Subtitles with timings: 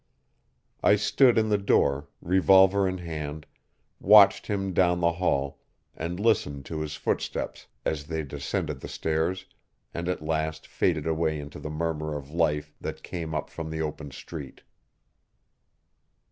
[0.81, 3.45] I stood in the door, revolver in hand,
[3.99, 5.59] watched him down the hall,
[5.95, 9.45] and listened to his footsteps as they descended the stairs
[9.93, 13.83] and at last faded away into the murmur of life that came up from the
[13.83, 14.63] open street.